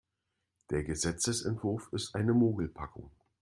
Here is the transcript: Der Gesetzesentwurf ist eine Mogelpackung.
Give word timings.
Der 0.71 0.83
Gesetzesentwurf 0.83 1.89
ist 1.93 2.15
eine 2.15 2.33
Mogelpackung. 2.33 3.11